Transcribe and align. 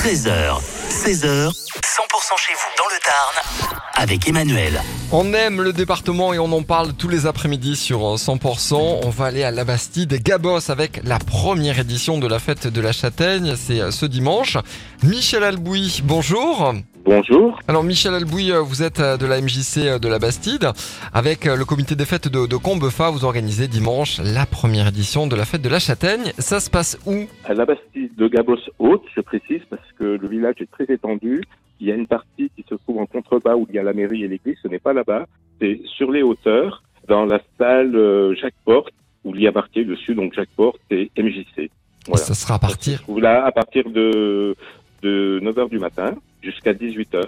13h, 0.00 0.56
16h, 0.88 1.50
100% 1.50 2.38
chez 2.38 2.54
vous 2.54 2.70
dans 2.78 2.88
le 2.88 2.98
Tarn 3.04 3.80
avec 3.96 4.26
Emmanuel. 4.26 4.80
On 5.12 5.34
aime 5.34 5.60
le 5.60 5.74
département 5.74 6.32
et 6.32 6.38
on 6.38 6.50
en 6.52 6.62
parle 6.62 6.94
tous 6.94 7.08
les 7.08 7.26
après-midi 7.26 7.76
sur 7.76 7.98
euh, 8.06 8.16
100%. 8.16 9.00
On 9.04 9.10
va 9.10 9.26
aller 9.26 9.42
à 9.42 9.50
la 9.50 9.64
Bastide, 9.64 10.22
Gabos, 10.22 10.70
avec 10.70 11.02
la 11.04 11.18
première 11.18 11.78
édition 11.78 12.16
de 12.18 12.26
la 12.26 12.38
fête 12.38 12.66
de 12.66 12.80
la 12.80 12.92
châtaigne. 12.92 13.52
C'est 13.56 13.82
euh, 13.82 13.90
ce 13.90 14.06
dimanche. 14.06 14.56
Michel 15.02 15.44
Albouy, 15.44 16.00
bonjour. 16.02 16.72
Bonjour. 17.04 17.58
Alors 17.66 17.82
Michel 17.82 18.14
Albouy, 18.14 18.52
euh, 18.52 18.60
vous 18.60 18.82
êtes 18.82 19.00
euh, 19.00 19.16
de 19.16 19.24
la 19.26 19.40
MJC 19.40 19.98
de 20.00 20.08
la 20.08 20.18
Bastide. 20.18 20.70
Avec 21.14 21.46
euh, 21.46 21.56
le 21.56 21.64
comité 21.64 21.94
des 21.96 22.04
fêtes 22.04 22.28
de, 22.28 22.46
de 22.46 22.56
Combefa, 22.56 23.10
vous 23.10 23.24
organisez 23.24 23.68
dimanche 23.68 24.20
la 24.22 24.44
première 24.44 24.88
édition 24.88 25.26
de 25.26 25.34
la 25.34 25.46
fête 25.46 25.62
de 25.62 25.68
la 25.70 25.78
châtaigne. 25.78 26.32
Ça 26.38 26.60
se 26.60 26.68
passe 26.68 26.98
où? 27.06 27.24
À 27.44 27.54
la 27.54 27.64
Bastide 27.64 28.14
de 28.16 28.28
Gabos 28.28 28.58
Haute, 28.78 29.02
je 29.16 29.22
précise, 29.22 29.62
parce 29.70 29.82
que 30.00 30.04
le 30.22 30.28
village 30.34 30.56
est 30.60 30.70
très 30.70 30.92
étendu. 30.92 31.44
Il 31.80 31.86
y 31.88 31.92
a 31.92 31.94
une 31.94 32.06
partie 32.06 32.50
qui 32.56 32.64
se 32.68 32.74
trouve 32.74 32.98
en 32.98 33.06
contrebas 33.06 33.54
où 33.54 33.66
il 33.68 33.74
y 33.74 33.78
a 33.78 33.82
la 33.82 33.92
mairie 33.92 34.24
et 34.24 34.28
l'église. 34.28 34.56
Ce 34.62 34.68
n'est 34.68 34.78
pas 34.88 34.92
là-bas. 34.94 35.26
C'est 35.60 35.80
sur 35.96 36.10
les 36.10 36.22
hauteurs, 36.22 36.82
dans 37.08 37.24
la 37.26 37.40
salle 37.58 37.94
euh, 37.94 38.34
Jacques 38.40 38.62
Porte, 38.64 38.92
où 39.24 39.34
il 39.34 39.42
y 39.42 39.46
a 39.46 39.52
marqué 39.52 39.84
dessus, 39.84 40.14
donc 40.14 40.34
Jacques 40.34 40.56
Porte 40.56 40.80
et 40.90 41.10
MJC. 41.18 41.70
Voilà. 42.06 42.24
Ça 42.24 42.34
sera 42.34 42.54
à 42.54 42.58
partir 42.58 43.02
se 43.06 43.20
là 43.20 43.44
à 43.44 43.52
partir 43.52 43.84
de, 43.90 44.56
de 45.02 45.40
9h 45.42 45.68
du 45.68 45.78
matin 45.78 46.14
jusqu'à 46.42 46.72
18h. 46.72 47.22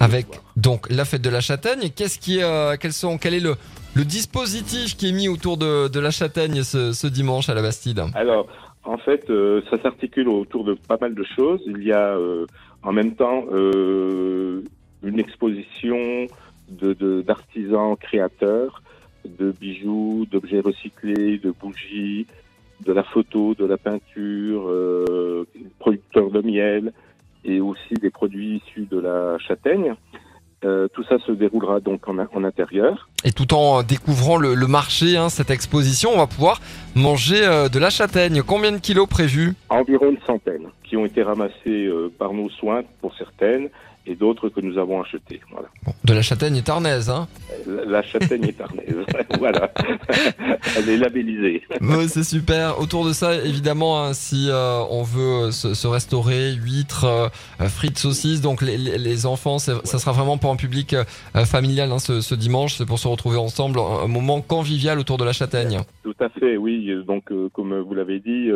avec 0.00 0.26
donc 0.56 0.88
la 0.90 1.04
fête 1.04 1.20
de 1.22 1.28
la 1.30 1.40
châtaigne. 1.42 1.90
Qu'est-ce 1.94 2.18
qui, 2.18 2.42
euh, 2.42 2.76
quels 2.80 2.94
sont, 2.94 3.18
quel 3.18 3.34
est 3.34 3.40
le, 3.40 3.54
le 3.94 4.04
dispositif 4.04 4.96
qui 4.96 5.10
est 5.10 5.12
mis 5.12 5.28
autour 5.28 5.56
de, 5.58 5.88
de 5.88 6.00
la 6.00 6.10
châtaigne 6.10 6.62
ce, 6.62 6.92
ce 6.92 7.06
dimanche 7.06 7.48
à 7.50 7.54
la 7.54 7.60
Bastide? 7.62 8.02
Alors, 8.14 8.46
en 8.84 8.98
fait, 8.98 9.28
euh, 9.30 9.62
ça 9.70 9.80
s'articule 9.80 10.28
autour 10.28 10.64
de 10.64 10.74
pas 10.74 10.98
mal 11.00 11.14
de 11.14 11.24
choses. 11.24 11.62
Il 11.66 11.82
y 11.82 11.92
a 11.92 12.16
euh, 12.16 12.46
en 12.82 12.92
même 12.92 13.14
temps 13.14 13.44
euh, 13.52 14.62
une 15.02 15.18
exposition 15.18 16.26
de 16.68 16.92
de- 16.94 17.22
d'artisans 17.22 17.96
créateurs, 17.96 18.82
de 19.24 19.52
bijoux, 19.52 20.26
d'objets 20.30 20.60
recyclés, 20.60 21.38
de 21.38 21.50
bougies, 21.50 22.26
de 22.84 22.92
la 22.92 23.02
photo, 23.02 23.54
de 23.54 23.64
la 23.64 23.76
peinture, 23.78 24.70
producteurs 25.78 26.30
de 26.30 26.42
miel 26.42 26.92
et 27.44 27.60
aussi 27.60 27.94
des 27.94 28.10
produits 28.10 28.56
issus 28.56 28.86
de 28.90 28.98
la 28.98 29.38
châtaigne. 29.38 29.94
Tout 30.94 31.04
ça 31.08 31.16
se 31.26 31.32
déroulera 31.32 31.80
donc 31.80 32.08
en, 32.08 32.18
en 32.18 32.44
intérieur. 32.44 33.08
Et 33.24 33.32
tout 33.32 33.52
en 33.52 33.82
découvrant 33.82 34.36
le, 34.36 34.54
le 34.54 34.66
marché, 34.68 35.16
hein, 35.16 35.28
cette 35.28 35.50
exposition, 35.50 36.10
on 36.14 36.18
va 36.18 36.28
pouvoir 36.28 36.60
manger 36.94 37.44
euh, 37.44 37.68
de 37.68 37.80
la 37.80 37.90
châtaigne. 37.90 38.42
Combien 38.42 38.70
de 38.72 38.78
kilos 38.78 39.08
prévus? 39.08 39.54
Environ 39.70 40.10
une 40.10 40.20
centaine 40.24 40.66
qui 40.84 40.96
ont 40.96 41.04
été 41.04 41.22
ramassées 41.22 41.86
euh, 41.86 42.12
par 42.16 42.32
nos 42.32 42.48
soins 42.48 42.82
pour 43.00 43.12
certaines 43.16 43.68
et 44.06 44.14
d'autres 44.14 44.48
que 44.48 44.60
nous 44.60 44.78
avons 44.78 45.02
achetées. 45.02 45.40
Voilà. 45.50 45.68
De 46.04 46.12
la 46.14 46.22
châtaigne 46.22 46.60
tarnaise, 46.62 47.08
hein 47.10 47.26
La, 47.66 47.84
la 47.84 48.02
châtaigne 48.02 48.44
est 48.44 48.60
arnaise. 48.60 48.94
voilà. 49.38 49.72
Elle 50.76 50.88
est 50.88 50.96
labellisée. 50.96 51.62
Ouais, 51.80 52.08
C'est 52.08 52.24
super. 52.24 52.78
Autour 52.80 53.06
de 53.06 53.12
ça, 53.12 53.34
évidemment, 53.36 54.02
hein, 54.02 54.12
si 54.14 54.48
euh, 54.50 54.80
on 54.90 55.02
veut 55.02 55.46
euh, 55.46 55.50
se, 55.50 55.74
se 55.74 55.86
restaurer, 55.86 56.52
huîtres, 56.52 57.04
euh, 57.04 57.28
frites, 57.68 57.98
saucisses, 57.98 58.40
donc 58.40 58.62
les, 58.62 58.76
les- 58.76 58.98
les 58.98 59.26
enfants, 59.26 59.58
ça 59.58 59.80
sera 59.84 60.12
vraiment 60.12 60.38
pour 60.38 60.50
un 60.50 60.56
public 60.56 60.94
euh, 60.94 61.44
familial 61.44 61.90
hein, 61.92 61.98
ce, 61.98 62.20
ce 62.20 62.34
dimanche. 62.34 62.74
C'est 62.76 62.86
pour 62.86 62.98
se 62.98 63.08
retrouver 63.08 63.36
ensemble, 63.38 63.78
un, 63.78 64.04
un 64.04 64.08
moment 64.08 64.40
convivial 64.40 64.98
autour 64.98 65.16
de 65.18 65.24
la 65.24 65.32
châtaigne. 65.32 65.78
Tout 66.02 66.14
à 66.20 66.28
fait, 66.28 66.56
oui. 66.56 66.90
Donc, 67.06 67.30
comme 67.52 67.78
vous 67.80 67.94
l'avez 67.94 68.20
dit, 68.20 68.50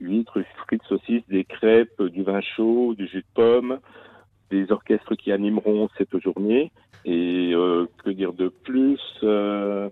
huîtres, 0.00 0.38
frites, 0.66 0.82
saucisses, 0.88 1.22
des 1.28 1.44
crêpes, 1.44 2.02
du 2.02 2.22
vin 2.22 2.40
chaud, 2.56 2.94
du 2.96 3.06
jus 3.08 3.18
de 3.20 3.24
pomme, 3.34 3.78
des 4.52 4.70
orchestres 4.70 5.16
qui 5.16 5.32
animeront 5.32 5.88
cette 5.96 6.16
journée. 6.20 6.70
Et 7.04 7.52
euh, 7.54 7.86
que 8.04 8.10
dire 8.10 8.32
de 8.32 8.48
plus 8.48 9.00
Euh, 9.22 9.88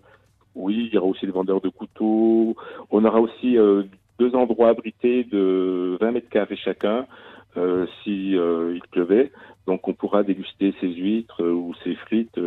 Oui, 0.55 0.89
il 0.89 0.95
y 0.95 0.99
aura 0.99 1.07
aussi 1.07 1.27
des 1.27 1.33
vendeurs 1.33 1.61
de 1.61 1.69
couteaux. 1.69 2.57
On 2.91 3.05
aura 3.05 3.21
aussi 3.21 3.57
euh, 3.57 3.85
deux 4.19 4.35
endroits 4.35 4.69
abrités 4.69 5.25
de 5.25 5.97
20 6.01 6.13
mètres 6.13 6.29
carrés 6.29 6.57
chacun, 6.57 7.07
euh, 7.57 7.87
si 8.03 8.33
il 8.33 8.83
pleuvait. 8.91 9.31
Donc, 9.67 9.87
on 9.89 9.95
pourra 9.95 10.23
déguster 10.23 10.75
ces 10.81 10.89
huîtres 10.89 11.43
ou 11.45 11.73
ces 11.85 11.95
frites 11.95 12.40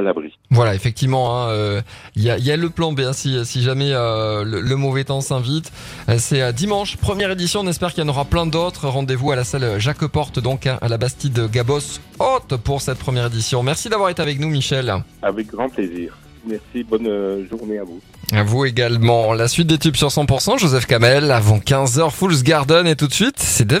à 0.00 0.02
l'abri. 0.02 0.36
Voilà, 0.50 0.74
effectivement, 0.74 1.36
hein, 1.44 1.48
euh, 1.50 1.80
il 2.16 2.22
y, 2.22 2.30
a, 2.30 2.38
il 2.38 2.44
y 2.44 2.50
a 2.50 2.56
le 2.56 2.70
plan 2.70 2.92
B 2.92 3.00
hein, 3.00 3.12
si, 3.12 3.44
si 3.46 3.62
jamais 3.62 3.92
euh, 3.92 4.42
le, 4.44 4.60
le 4.60 4.76
mauvais 4.76 5.04
temps 5.04 5.20
s'invite. 5.20 5.72
Euh, 6.08 6.16
C'est 6.18 6.52
dimanche, 6.52 6.96
première 6.96 7.30
édition. 7.30 7.60
On 7.60 7.66
espère 7.68 7.94
qu'il 7.94 8.02
y 8.02 8.06
en 8.06 8.10
aura 8.10 8.24
plein 8.24 8.46
d'autres. 8.46 8.88
Rendez-vous 8.88 9.30
à 9.30 9.36
la 9.36 9.44
salle 9.44 9.78
Jacques 9.78 10.06
Porte, 10.06 10.40
donc 10.40 10.66
hein, 10.66 10.78
à 10.82 10.88
la 10.88 10.98
Bastide 10.98 11.48
Gabos 11.50 12.00
Haute 12.18 12.56
pour 12.56 12.80
cette 12.82 12.98
première 12.98 13.26
édition. 13.26 13.62
Merci 13.62 13.88
d'avoir 13.88 14.10
été 14.10 14.20
avec 14.20 14.40
nous, 14.40 14.48
Michel. 14.48 14.92
Avec 15.22 15.48
grand 15.48 15.68
plaisir. 15.68 16.16
Merci, 16.46 16.84
bonne 16.84 17.46
journée 17.50 17.78
à 17.78 17.84
vous. 17.84 18.00
À 18.32 18.42
vous 18.42 18.64
également. 18.64 19.34
La 19.34 19.48
suite 19.48 19.66
des 19.66 19.76
tubes 19.78 19.96
sur 19.96 20.08
100%, 20.08 20.58
Joseph 20.58 20.86
Kamel, 20.86 21.30
avant 21.32 21.58
15h, 21.58 22.10
Fool's 22.10 22.42
Garden 22.42 22.86
et 22.86 22.96
tout 22.96 23.08
de 23.08 23.12
suite, 23.12 23.38
c'est 23.38 23.66
David. 23.66 23.78